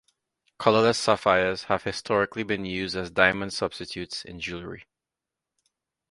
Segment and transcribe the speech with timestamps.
[0.57, 4.87] Colorless sapphires have historically been used as diamond substitutes in jewelry.